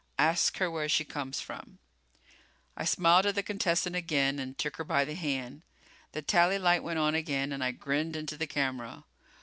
[0.17, 1.77] "Ask her where she comes from."
[2.75, 5.61] I smiled at the contestant again and took her by the hand.
[6.13, 9.03] The tally light went on again and I grinned into the camera.